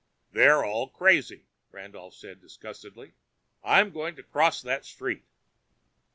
[0.31, 3.13] "They're all crazy," Randolph said disgustedly.
[3.63, 5.25] "I'm going to cross that street!"